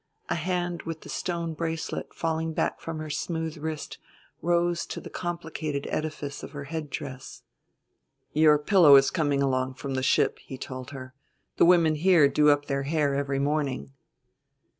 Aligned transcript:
A 0.29 0.33
hand 0.35 0.81
with 0.81 1.01
the 1.01 1.09
stone 1.09 1.53
bracelet 1.53 2.11
falling 2.11 2.53
back 2.53 2.79
from 2.81 2.97
her 2.97 3.11
smooth 3.11 3.55
wrist 3.57 3.99
rose 4.41 4.87
to 4.87 4.99
the 4.99 5.11
complicated 5.11 5.85
edifice 5.91 6.41
of 6.41 6.53
her 6.53 6.63
headdress. 6.63 7.43
"Your 8.33 8.57
pillow 8.57 8.95
is 8.95 9.11
coming 9.11 9.43
along 9.43 9.75
from 9.75 9.93
the 9.93 10.01
ship," 10.01 10.39
he 10.39 10.57
told 10.57 10.89
her; 10.89 11.13
"the 11.57 11.65
women 11.65 11.93
here 11.93 12.27
do 12.27 12.49
up 12.49 12.65
their 12.65 12.81
hair 12.81 13.13
every 13.13 13.37
morning." 13.37 13.93